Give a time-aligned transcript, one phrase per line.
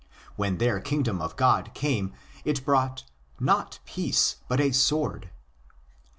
[0.35, 2.13] When their kingdom of God came,
[2.43, 3.03] it brought"
[3.39, 5.29] not peace, but a sword."